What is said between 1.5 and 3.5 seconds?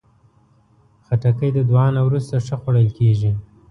د دعا نه وروسته ښه خوړل کېږي.